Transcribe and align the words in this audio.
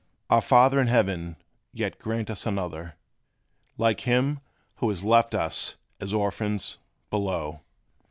Our 0.31 0.41
Father 0.41 0.81
in 0.81 0.87
heaven, 0.87 1.35
yet 1.73 1.99
grant 1.99 2.31
us 2.31 2.47
another, 2.47 2.95
Like 3.77 4.01
him, 4.01 4.39
who 4.77 4.89
has 4.89 5.03
left 5.03 5.35
us, 5.35 5.75
as 5.99 6.11
orphans, 6.11 6.79
below! 7.11 7.61